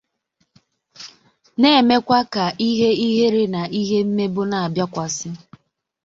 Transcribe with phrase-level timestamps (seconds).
[1.59, 5.29] na-emekwa ka ihe ihere na ihe mmebọ na-abịakwasị